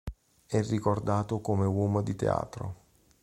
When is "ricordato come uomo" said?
0.63-2.01